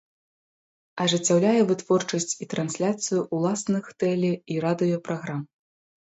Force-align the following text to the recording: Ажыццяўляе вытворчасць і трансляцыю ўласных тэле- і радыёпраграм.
Ажыццяўляе 1.03 1.59
вытворчасць 1.71 2.37
і 2.47 2.47
трансляцыю 2.55 3.21
ўласных 3.41 3.83
тэле- 4.07 4.35
і 4.57 4.61
радыёпраграм. 4.67 5.41